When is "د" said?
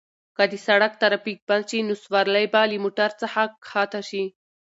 0.51-0.53